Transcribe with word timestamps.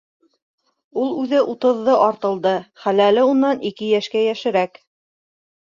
Ул 1.01 1.11
үҙе 1.23 1.41
утыҙҙы 1.51 1.97
артылды, 2.07 2.53
хәләле 2.87 3.29
унан 3.35 3.63
ике 3.73 3.91
йәшкә 3.93 4.25
йәшерәк. 4.31 4.83